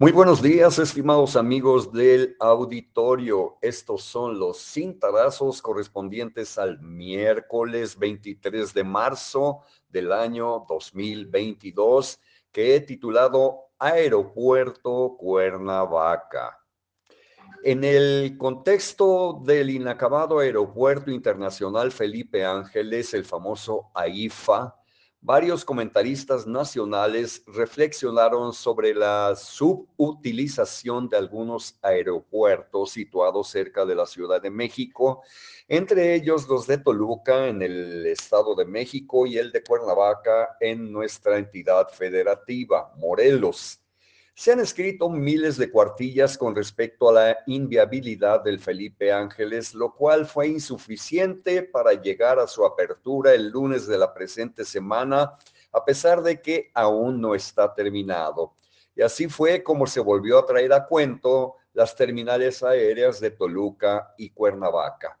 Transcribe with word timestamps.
Muy 0.00 0.12
buenos 0.12 0.40
días, 0.40 0.78
estimados 0.78 1.34
amigos 1.34 1.92
del 1.92 2.36
auditorio. 2.38 3.58
Estos 3.60 4.04
son 4.04 4.38
los 4.38 4.58
cintarazos 4.58 5.60
correspondientes 5.60 6.56
al 6.56 6.80
miércoles 6.80 7.98
23 7.98 8.72
de 8.74 8.84
marzo 8.84 9.62
del 9.88 10.12
año 10.12 10.64
2022, 10.68 12.20
que 12.52 12.76
he 12.76 12.80
titulado 12.80 13.72
Aeropuerto 13.76 15.16
Cuernavaca. 15.18 16.60
En 17.64 17.82
el 17.82 18.38
contexto 18.38 19.42
del 19.44 19.68
inacabado 19.68 20.38
Aeropuerto 20.38 21.10
Internacional 21.10 21.90
Felipe 21.90 22.44
Ángeles, 22.44 23.14
el 23.14 23.24
famoso 23.24 23.90
AIFA, 23.94 24.77
varios 25.20 25.64
comentaristas 25.64 26.46
nacionales 26.46 27.42
reflexionaron 27.46 28.52
sobre 28.52 28.94
la 28.94 29.34
subutilización 29.36 31.08
de 31.08 31.16
algunos 31.16 31.78
aeropuertos 31.82 32.92
situados 32.92 33.48
cerca 33.48 33.84
de 33.84 33.94
la 33.94 34.06
Ciudad 34.06 34.40
de 34.40 34.50
México, 34.50 35.22
entre 35.66 36.14
ellos 36.14 36.48
los 36.48 36.66
de 36.66 36.78
Toluca 36.78 37.48
en 37.48 37.62
el 37.62 38.06
Estado 38.06 38.54
de 38.54 38.64
México 38.64 39.26
y 39.26 39.38
el 39.38 39.50
de 39.50 39.62
Cuernavaca 39.62 40.56
en 40.60 40.92
nuestra 40.92 41.38
entidad 41.38 41.88
federativa, 41.88 42.92
Morelos. 42.96 43.80
Se 44.38 44.52
han 44.52 44.60
escrito 44.60 45.10
miles 45.10 45.56
de 45.56 45.68
cuartillas 45.68 46.38
con 46.38 46.54
respecto 46.54 47.08
a 47.08 47.12
la 47.12 47.38
inviabilidad 47.48 48.40
del 48.44 48.60
Felipe 48.60 49.10
Ángeles, 49.10 49.74
lo 49.74 49.92
cual 49.92 50.26
fue 50.26 50.46
insuficiente 50.46 51.64
para 51.64 51.94
llegar 51.94 52.38
a 52.38 52.46
su 52.46 52.64
apertura 52.64 53.34
el 53.34 53.48
lunes 53.48 53.88
de 53.88 53.98
la 53.98 54.14
presente 54.14 54.64
semana, 54.64 55.36
a 55.72 55.84
pesar 55.84 56.22
de 56.22 56.40
que 56.40 56.70
aún 56.72 57.20
no 57.20 57.34
está 57.34 57.74
terminado. 57.74 58.54
Y 58.94 59.02
así 59.02 59.28
fue 59.28 59.64
como 59.64 59.88
se 59.88 59.98
volvió 59.98 60.38
a 60.38 60.46
traer 60.46 60.72
a 60.72 60.86
cuento 60.86 61.56
las 61.72 61.96
terminales 61.96 62.62
aéreas 62.62 63.18
de 63.18 63.32
Toluca 63.32 64.14
y 64.16 64.30
Cuernavaca. 64.30 65.17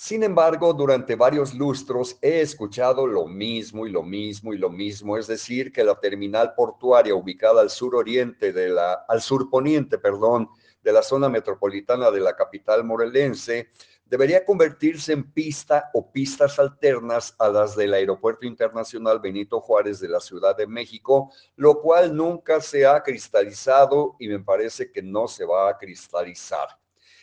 Sin 0.00 0.22
embargo, 0.22 0.72
durante 0.74 1.16
varios 1.16 1.54
lustros 1.54 2.18
he 2.22 2.40
escuchado 2.40 3.04
lo 3.04 3.26
mismo 3.26 3.84
y 3.84 3.90
lo 3.90 4.04
mismo 4.04 4.54
y 4.54 4.56
lo 4.56 4.70
mismo, 4.70 5.16
es 5.16 5.26
decir, 5.26 5.72
que 5.72 5.82
la 5.82 5.98
terminal 5.98 6.54
portuaria 6.54 7.16
ubicada 7.16 7.62
al 7.62 7.68
sur 7.68 7.96
oriente 7.96 8.52
de 8.52 8.68
la, 8.68 8.92
al 9.08 9.20
sur 9.20 9.50
poniente, 9.50 9.98
perdón, 9.98 10.50
de 10.84 10.92
la 10.92 11.02
zona 11.02 11.28
metropolitana 11.28 12.12
de 12.12 12.20
la 12.20 12.36
capital 12.36 12.84
morelense, 12.84 13.70
debería 14.04 14.44
convertirse 14.44 15.14
en 15.14 15.32
pista 15.32 15.90
o 15.92 16.12
pistas 16.12 16.60
alternas 16.60 17.34
a 17.36 17.48
las 17.48 17.74
del 17.74 17.92
Aeropuerto 17.92 18.46
Internacional 18.46 19.18
Benito 19.18 19.60
Juárez 19.60 19.98
de 19.98 20.10
la 20.10 20.20
Ciudad 20.20 20.56
de 20.56 20.68
México, 20.68 21.32
lo 21.56 21.80
cual 21.80 22.14
nunca 22.14 22.60
se 22.60 22.86
ha 22.86 23.02
cristalizado 23.02 24.14
y 24.20 24.28
me 24.28 24.38
parece 24.38 24.92
que 24.92 25.02
no 25.02 25.26
se 25.26 25.44
va 25.44 25.68
a 25.68 25.76
cristalizar. 25.76 26.68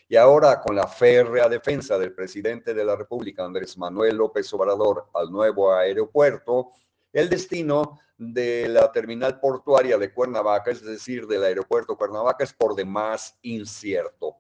Y 0.08 0.16
ahora 0.18 0.62
con 0.62 0.76
la 0.76 0.88
férrea 0.88 1.50
defensa 1.50 1.98
del 1.98 2.14
presidente 2.14 2.74
de 2.74 2.86
la 2.86 2.96
República, 2.96 3.44
Andrés 3.44 3.76
Manuel 3.78 4.18
López 4.18 4.54
Obrador, 4.54 5.08
al 5.14 5.32
nuevo 5.32 5.74
aeropuerto, 5.74 6.72
el 7.12 7.28
destino 7.28 8.00
de 8.18 8.68
la 8.70 8.92
terminal 8.92 9.40
portuaria 9.40 9.98
de 9.98 10.14
Cuernavaca, 10.14 10.70
es 10.70 10.84
decir, 10.84 11.26
del 11.26 11.44
aeropuerto 11.44 11.98
Cuernavaca, 11.98 12.44
es 12.44 12.54
por 12.54 12.76
demás 12.76 13.38
incierto. 13.42 14.38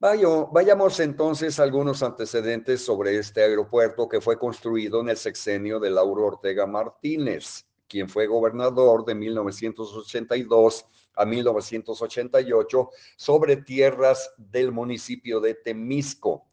vayamos 0.00 1.00
entonces 1.00 1.60
a 1.60 1.64
algunos 1.64 2.02
antecedentes 2.02 2.82
sobre 2.82 3.18
este 3.18 3.42
aeropuerto 3.42 4.08
que 4.08 4.20
fue 4.20 4.38
construido 4.38 5.00
en 5.00 5.10
el 5.10 5.16
sexenio 5.16 5.78
de 5.78 5.90
Lauro 5.90 6.26
Ortega 6.26 6.66
Martínez, 6.66 7.66
quien 7.88 8.08
fue 8.08 8.26
gobernador 8.26 9.04
de 9.04 9.14
1982 9.14 10.86
a 11.18 11.26
1988 11.26 12.90
sobre 13.16 13.56
tierras 13.56 14.32
del 14.36 14.72
municipio 14.72 15.40
de 15.40 15.54
Temisco. 15.54 16.46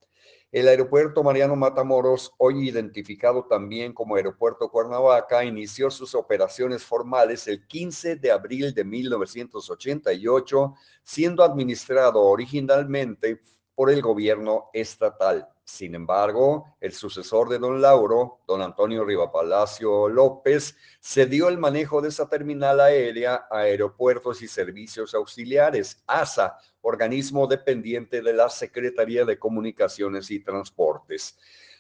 El 0.52 0.67
aeropuerto 0.67 1.21
Mariano 1.21 1.55
Matamoros, 1.55 2.31
hoy 2.37 2.70
identificado 2.70 3.45
también 3.45 3.93
como 3.93 4.15
Aeropuerto 4.15 4.70
Cuernavaca, 4.70 5.43
inició 5.43 5.92
sus 5.92 6.15
operaciones 6.15 6.83
formales 6.83 7.48
el 7.48 7.67
15 7.67 8.15
de 8.15 8.31
abril 8.31 8.73
de 8.73 8.86
1988, 8.86 10.73
siendo 11.04 11.43
administrado 11.43 12.21
originalmente 12.21 13.42
por 13.75 13.92
el 13.92 14.02
gobierno 14.02 14.70
estatal. 14.73 15.49
Sin 15.65 15.95
embargo, 15.95 16.77
el 16.80 16.93
sucesor 16.93 17.49
de 17.49 17.58
don 17.58 17.81
Lauro, 17.81 18.42
don 18.48 18.61
Antonio 18.61 19.03
Rivapalacio 19.03 20.08
López, 20.08 20.77
cedió 21.02 21.49
el 21.49 21.58
manejo 21.58 22.03
de 22.03 22.09
esa 22.09 22.30
terminal 22.30 22.80
aérea 22.80 23.48
a 23.49 23.61
Aeropuertos 23.61 24.43
y 24.43 24.48
Servicios 24.48 25.15
Auxiliares, 25.15 26.04
ASA, 26.05 26.59
organismo 26.81 27.48
dependiente 27.48 28.21
de 28.21 28.33
la 28.33 28.48
Secretaría 28.48 29.25
de 29.25 29.39
Comunicaciones 29.39 30.30
y 30.30 30.39
Transportes. 30.39 31.36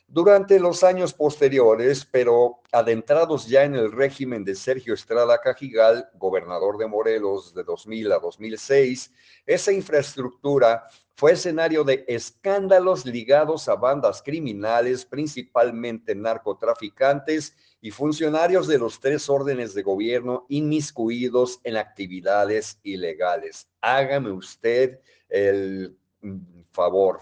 Durante 0.07 0.59
los 0.59 0.83
años 0.83 1.13
posteriores, 1.13 2.05
pero 2.05 2.61
adentrados 2.71 3.47
ya 3.47 3.63
en 3.63 3.73
el 3.73 3.91
régimen 3.91 4.45
de 4.45 4.53
Sergio 4.53 4.93
Estrada 4.93 5.41
Cajigal, 5.41 6.09
gobernador 6.13 6.77
de 6.77 6.85
Morelos 6.85 7.55
de 7.55 7.63
2000 7.63 8.11
a 8.11 8.19
2006, 8.19 9.11
esa 9.47 9.71
infraestructura 9.71 10.87
fue 11.15 11.31
escenario 11.31 11.83
de 11.83 12.05
escándalos 12.07 13.05
ligados 13.05 13.67
a 13.67 13.75
bandas 13.75 14.21
criminales, 14.21 15.05
principalmente 15.05 16.13
narcotraficantes 16.13 17.55
y 17.81 17.89
funcionarios 17.89 18.67
de 18.67 18.77
los 18.77 18.99
tres 18.99 19.27
órdenes 19.27 19.73
de 19.73 19.81
gobierno 19.81 20.45
inmiscuidos 20.49 21.59
en 21.63 21.77
actividades 21.77 22.79
ilegales. 22.83 23.67
Hágame 23.81 24.31
usted 24.31 24.99
el 25.29 25.97
favor. 26.71 27.21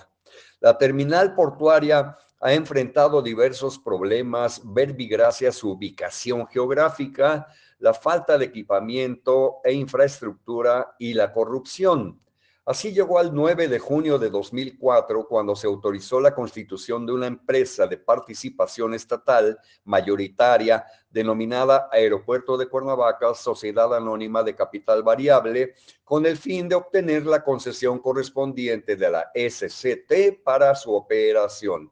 La 0.60 0.78
terminal 0.78 1.36
portuaria 1.36 2.18
ha 2.44 2.54
enfrentado 2.54 3.22
diversos 3.22 3.80
problemas, 3.80 4.62
verbigracia 4.66 5.50
su 5.54 5.72
ubicación 5.72 6.46
geográfica, 6.48 7.48
la 7.80 7.94
falta 7.94 8.38
de 8.38 8.44
equipamiento 8.44 9.62
e 9.64 9.72
infraestructura 9.72 10.94
y 11.00 11.14
la 11.14 11.32
corrupción. 11.32 12.20
Así 12.66 12.92
llegó 12.92 13.18
al 13.18 13.34
9 13.34 13.70
de 13.70 13.80
junio 13.80 14.20
de 14.20 14.30
2004 14.30 15.26
cuando 15.26 15.56
se 15.56 15.68
autorizó 15.68 16.20
la 16.20 16.36
constitución 16.36 17.06
de 17.06 17.14
una 17.14 17.28
empresa 17.28 17.88
de 17.88 17.96
participación 17.96 18.94
estatal 18.94 19.58
mayoritaria 19.86 20.86
denominada 21.10 21.88
Aeropuerto 21.94 22.58
de 22.58 22.68
Cuernavaca, 22.68 23.34
Sociedad 23.36 23.96
Anónima 23.96 24.44
de 24.44 24.54
Capital 24.54 25.02
Variable, 25.02 25.76
con 26.04 26.26
el 26.26 26.36
fin 26.36 26.68
de 26.68 26.76
obtener 26.76 27.26
la 27.26 27.42
concesión 27.42 28.00
correspondiente 28.00 28.98
de 28.98 29.10
la 29.10 29.32
SCT 29.34 30.44
para 30.44 30.76
su 30.76 30.94
operación. 30.94 31.90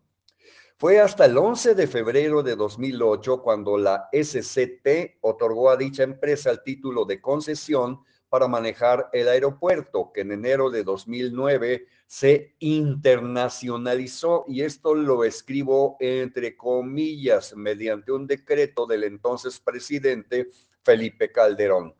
Fue 0.81 0.99
hasta 0.99 1.25
el 1.25 1.37
11 1.37 1.75
de 1.75 1.85
febrero 1.85 2.41
de 2.41 2.55
2008 2.55 3.43
cuando 3.43 3.77
la 3.77 4.09
SCT 4.11 5.19
otorgó 5.21 5.69
a 5.69 5.77
dicha 5.77 6.01
empresa 6.01 6.49
el 6.49 6.63
título 6.63 7.05
de 7.05 7.21
concesión 7.21 8.01
para 8.29 8.47
manejar 8.47 9.07
el 9.13 9.27
aeropuerto, 9.27 10.11
que 10.11 10.21
en 10.21 10.31
enero 10.31 10.71
de 10.71 10.83
2009 10.83 11.85
se 12.07 12.55
internacionalizó 12.57 14.43
y 14.47 14.63
esto 14.63 14.95
lo 14.95 15.23
escribo 15.23 15.97
entre 15.99 16.57
comillas 16.57 17.55
mediante 17.55 18.11
un 18.11 18.25
decreto 18.25 18.87
del 18.87 19.03
entonces 19.03 19.59
presidente 19.59 20.49
Felipe 20.81 21.31
Calderón. 21.31 21.93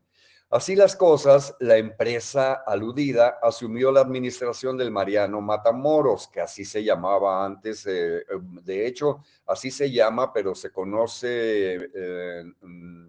Así 0.52 0.76
las 0.76 0.98
cosas, 0.98 1.56
la 1.62 1.78
empresa 1.78 2.64
aludida 2.68 3.40
asumió 3.42 3.90
la 3.90 4.02
administración 4.02 4.76
del 4.78 4.92
Mariano 4.92 5.40
Matamoros, 5.40 6.28
que 6.28 6.42
así 6.42 6.66
se 6.66 6.84
llamaba 6.84 7.46
antes, 7.46 7.88
eh, 7.88 8.26
de 8.62 8.86
hecho, 8.86 9.24
así 9.46 9.72
se 9.72 9.90
llama, 9.90 10.34
pero 10.34 10.54
se 10.54 10.70
conoce 10.70 11.90
eh, 11.96 12.44
mm, 12.64 13.08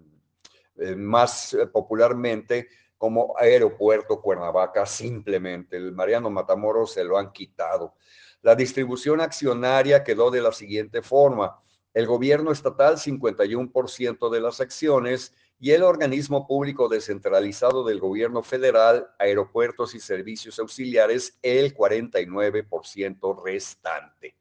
eh, 0.77 0.95
más 0.95 1.57
popularmente 1.73 2.69
como 2.97 3.33
Aeropuerto 3.37 4.21
Cuernavaca, 4.21 4.85
simplemente. 4.85 5.75
El 5.75 5.91
Mariano 5.91 6.29
Matamoros 6.29 6.93
se 6.93 7.03
lo 7.03 7.17
han 7.17 7.33
quitado. 7.33 7.95
La 8.41 8.55
distribución 8.55 9.19
accionaria 9.19 10.01
quedó 10.01 10.31
de 10.31 10.39
la 10.39 10.53
siguiente 10.53 11.01
forma. 11.01 11.59
El 11.93 12.07
gobierno 12.07 12.53
estatal, 12.53 12.95
51% 12.97 14.29
de 14.29 14.39
las 14.39 14.61
acciones, 14.61 15.33
y 15.63 15.71
el 15.71 15.81
organismo 15.83 16.45
público 16.45 16.89
descentralizado 16.89 17.85
del 17.85 18.01
gobierno 18.01 18.43
federal, 18.43 19.07
aeropuertos 19.17 19.95
y 19.95 20.01
servicios 20.01 20.59
auxiliares, 20.59 21.39
el 21.41 21.73
49% 21.73 23.41
restante. 23.41 24.35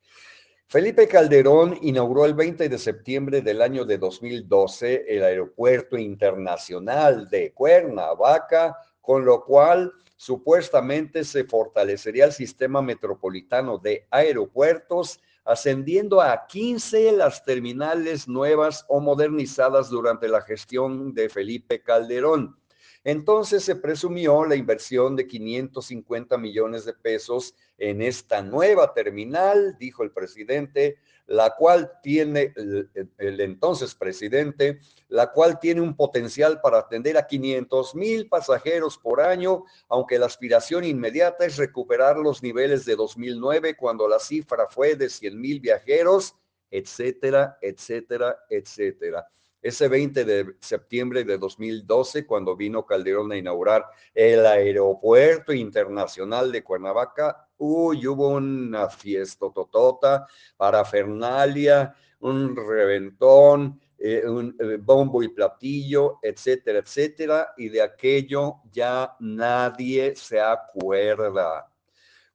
Felipe 0.67 1.07
Calderón 1.07 1.79
inauguró 1.81 2.25
el 2.25 2.35
20 2.35 2.69
de 2.69 2.77
septiembre 2.77 3.41
del 3.41 3.63
año 3.63 3.85
de 3.85 3.99
2012 3.99 5.05
el 5.07 5.23
Aeropuerto 5.23 5.97
Internacional 5.97 7.29
de 7.29 7.53
Cuernavaca, 7.53 8.77
con 9.01 9.25
lo 9.25 9.45
cual 9.45 9.93
supuestamente 10.17 11.23
se 11.23 11.45
fortalecería 11.45 12.25
el 12.25 12.33
sistema 12.33 12.83
metropolitano 12.83 13.79
de 13.79 14.09
aeropuertos, 14.11 15.21
ascendiendo 15.44 16.21
a 16.21 16.47
15 16.47 17.12
las 17.12 17.44
terminales 17.44 18.29
nuevas 18.29 18.85
o 18.89 19.00
modernizadas 19.00 19.91
durante 19.91 20.29
la 20.29 20.43
gestión 20.43 21.15
de 21.15 21.29
Felipe 21.29 21.83
Calderón. 21.83 22.62
Entonces 23.04 23.64
se 23.64 23.75
presumió 23.75 24.44
la 24.44 24.54
inversión 24.54 25.16
de 25.16 25.26
550 25.26 26.38
millones 26.38 26.84
de 26.84 26.93
pesos 26.93 27.54
en 27.76 28.00
esta 28.00 28.43
nueva 28.43 28.94
terminal, 28.94 29.76
dijo 29.78 30.04
el 30.04 30.12
presidente, 30.12 30.99
la 31.26 31.50
cual 31.56 31.90
tiene, 32.02 32.52
el, 32.54 33.40
entonces 33.40 33.94
presidente, 33.94 34.78
la 35.08 35.32
cual 35.32 35.58
tiene 35.58 35.81
un 35.81 35.96
potencial 35.96 36.60
para 36.60 36.78
atender 36.78 37.16
a 37.16 37.26
500 37.26 37.94
mil 37.96 38.28
pasajeros 38.28 38.99
por 38.99 39.20
año, 39.20 39.64
aunque 39.88 40.19
la 40.19 40.26
aspiración 40.26 40.84
inmediata 40.84 41.44
es 41.44 41.56
recuperar 41.56 42.19
los 42.19 42.43
niveles 42.43 42.84
de 42.84 42.94
2009, 42.94 43.76
cuando 43.76 44.06
la 44.06 44.20
cifra 44.20 44.69
fue 44.69 44.94
de 44.94 45.08
100 45.08 45.40
mil 45.40 45.58
viajeros, 45.58 46.37
etcétera, 46.70 47.58
etcétera, 47.60 48.38
etcétera. 48.49 49.26
Ese 49.62 49.87
20 49.87 50.25
de 50.25 50.56
septiembre 50.59 51.23
de 51.23 51.38
2012, 51.38 52.26
cuando 52.26 52.56
vino 52.56 52.85
Calderón 52.85 53.31
a 53.31 53.37
inaugurar 53.37 53.87
el 54.12 54.44
aeropuerto 54.44 55.53
internacional 55.53 56.50
de 56.50 56.64
Cuernavaca, 56.64 57.49
uy, 57.59 58.05
hubo 58.09 58.31
una 58.31 58.88
fiesta 58.91 59.47
totota, 59.55 60.26
parafernalia, 60.56 61.94
un 62.19 62.56
reventón, 62.56 63.81
eh, 63.97 64.29
un 64.29 64.56
eh, 64.59 64.79
bombo 64.81 65.23
y 65.23 65.29
platillo, 65.29 66.19
etcétera, 66.23 66.81
etcétera, 66.81 67.55
y 67.56 67.69
de 67.69 67.82
aquello 67.82 68.56
ya 68.73 69.14
nadie 69.20 70.17
se 70.17 70.41
acuerda. 70.41 71.69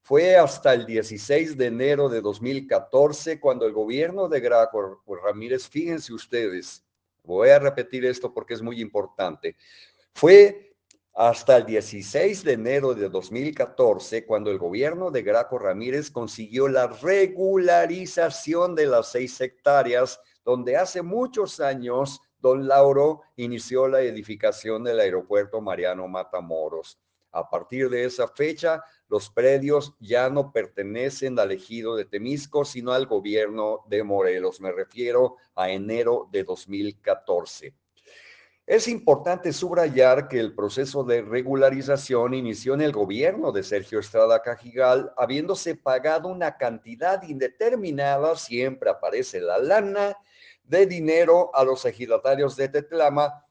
Fue 0.02 0.38
hasta 0.38 0.74
el 0.74 0.86
16 0.86 1.58
de 1.58 1.66
enero 1.66 2.08
de 2.08 2.22
2014 2.22 3.42
cuando 3.42 3.66
el 3.66 3.74
gobierno 3.74 4.30
de 4.30 4.40
Graco 4.40 5.04
Ramírez, 5.22 5.68
fíjense 5.68 6.14
ustedes, 6.14 6.87
Voy 7.28 7.50
a 7.50 7.60
repetir 7.60 8.06
esto 8.06 8.34
porque 8.34 8.54
es 8.54 8.62
muy 8.62 8.82
importante. 8.82 9.58
Fue 10.14 10.76
hasta 11.14 11.58
el 11.58 11.66
16 11.66 12.44
de 12.44 12.54
enero 12.54 12.94
de 12.94 13.10
2014 13.10 14.26
cuando 14.26 14.50
el 14.50 14.58
gobierno 14.58 15.12
de 15.12 15.24
Graco 15.24 15.60
Ramírez 15.60 16.10
consiguió 16.10 16.68
la 16.68 16.88
regularización 16.88 18.76
de 18.76 18.86
las 18.86 19.12
seis 19.12 19.42
hectáreas 19.42 20.20
donde 20.46 20.78
hace 20.78 21.02
muchos 21.02 21.60
años 21.60 22.22
don 22.40 22.68
Lauro 22.68 23.24
inició 23.36 23.88
la 23.88 24.02
edificación 24.02 24.84
del 24.84 25.00
aeropuerto 25.00 25.60
Mariano 25.60 26.08
Matamoros. 26.08 27.00
A 27.32 27.50
partir 27.50 27.90
de 27.90 28.06
esa 28.06 28.28
fecha, 28.28 28.84
los 29.08 29.30
predios 29.30 29.94
ya 30.00 30.30
no 30.30 30.52
pertenecen 30.52 31.38
al 31.40 31.52
ejido 31.52 31.96
de 31.96 32.06
Temisco, 32.06 32.66
sino 32.66 32.92
al 32.94 33.06
gobierno 33.06 33.84
de 33.88 34.04
Morelos. 34.04 34.60
Me 34.62 34.72
refiero 34.72 35.36
a 35.56 35.70
enero 35.70 36.28
de 36.32 36.44
2014. 36.44 37.74
Es 38.66 38.90
importante 38.90 39.54
subrayar 39.54 40.28
que 40.28 40.42
el 40.42 40.54
proceso 40.54 41.06
de 41.06 41.22
regularización 41.22 42.34
inició 42.34 42.74
en 42.74 42.82
el 42.82 42.92
gobierno 42.92 43.54
de 43.54 43.64
Sergio 43.64 44.00
Estrada 44.00 44.42
Cajigal, 44.42 45.14
habiéndose 45.16 45.76
pagado 45.76 46.28
una 46.28 46.58
cantidad 46.58 47.24
indeterminada, 47.24 48.36
siempre 48.36 48.90
aparece 48.90 49.40
la 49.40 49.58
lana, 49.58 50.18
de 50.66 50.86
dinero 50.86 51.50
a 51.56 51.64
los 51.64 51.86
ejidatarios 51.86 52.58
de 52.58 52.68
Tetlama 52.68 53.47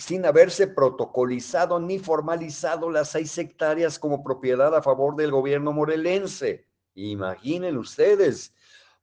sin 0.00 0.24
haberse 0.24 0.66
protocolizado 0.66 1.78
ni 1.78 1.98
formalizado 1.98 2.90
las 2.90 3.10
seis 3.10 3.36
hectáreas 3.36 3.98
como 3.98 4.24
propiedad 4.24 4.74
a 4.74 4.82
favor 4.82 5.14
del 5.14 5.30
gobierno 5.30 5.72
morelense. 5.72 6.66
Imaginen 6.94 7.76
ustedes, 7.76 8.54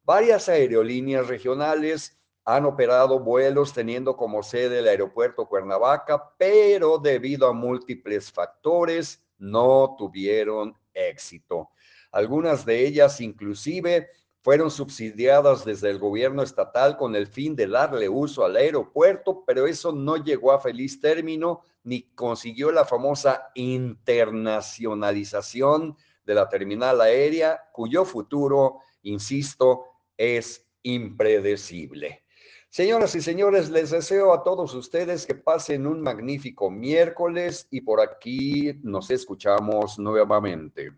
varias 0.04 0.50
aerolíneas 0.50 1.28
regionales 1.28 2.18
han 2.46 2.66
operado 2.66 3.20
vuelos 3.20 3.74
teniendo 3.74 4.18
como 4.18 4.42
sede 4.42 4.80
el 4.80 4.88
aeropuerto 4.88 5.48
Cuernavaca, 5.48 6.34
pero 6.38 6.98
debido 6.98 7.48
a 7.48 7.54
múltiples 7.54 8.32
factores 8.32 9.24
no 9.38 9.96
tuvieron 10.00 10.76
éxito. 10.94 11.70
Algunas 12.12 12.66
de 12.66 12.88
ellas 12.88 13.22
inclusive 13.22 14.10
fueron 14.48 14.72
subsidiadas 14.72 15.66
desde 15.66 15.90
el 15.90 16.00
gobierno 16.00 16.42
estatal 16.42 16.96
con 16.96 17.18
el 17.18 17.28
fin 17.28 17.54
de 17.54 17.68
darle 17.68 18.08
uso 18.08 18.46
al 18.46 18.56
aeropuerto, 18.56 19.44
pero 19.46 19.68
eso 19.68 19.92
no 19.92 20.16
llegó 20.16 20.54
a 20.54 20.62
feliz 20.62 21.02
término 21.02 21.64
ni 21.84 22.04
consiguió 22.16 22.72
la 22.72 22.86
famosa 22.86 23.50
internacionalización 23.56 25.98
de 26.24 26.34
la 26.34 26.48
terminal 26.48 27.02
aérea, 27.02 27.62
cuyo 27.74 28.06
futuro, 28.06 28.80
insisto, 29.02 29.84
es 30.16 30.66
impredecible. 30.82 32.24
Señoras 32.70 33.16
y 33.16 33.22
señores, 33.22 33.70
les 33.70 33.90
deseo 33.90 34.32
a 34.32 34.46
todos 34.46 34.74
ustedes 34.76 35.26
que 35.26 35.36
pasen 35.36 35.86
un 35.86 36.00
magnífico 36.00 36.72
miércoles 36.72 37.68
y 37.70 37.82
por 37.82 38.00
aquí 38.00 38.80
nos 38.82 39.12
escuchamos 39.12 40.00
nuevamente. 40.00 40.94